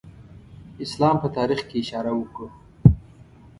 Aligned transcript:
اسلام 0.85 1.15
په 1.23 1.27
تاریخ 1.37 1.59
کې 1.69 1.77
اشاره 1.83 2.11
وکړو. 2.15 2.47